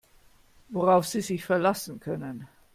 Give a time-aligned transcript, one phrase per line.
[0.69, 2.47] Worauf Sie sich verlassen können.